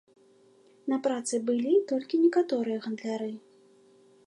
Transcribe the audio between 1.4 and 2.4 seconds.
былі толькі